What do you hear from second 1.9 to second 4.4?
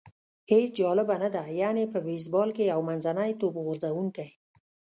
په بېسبال کې یو منځنی توپ غورځوونکی.